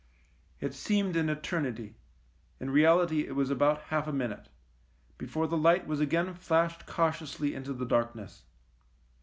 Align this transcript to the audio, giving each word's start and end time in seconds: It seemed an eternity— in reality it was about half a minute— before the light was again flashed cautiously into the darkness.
It 0.59 0.73
seemed 0.73 1.15
an 1.15 1.29
eternity— 1.29 1.93
in 2.59 2.71
reality 2.71 3.27
it 3.27 3.35
was 3.35 3.51
about 3.51 3.83
half 3.93 4.07
a 4.07 4.11
minute— 4.11 4.47
before 5.19 5.45
the 5.45 5.55
light 5.57 5.85
was 5.85 5.99
again 5.99 6.33
flashed 6.33 6.87
cautiously 6.87 7.53
into 7.53 7.71
the 7.71 7.85
darkness. 7.85 8.45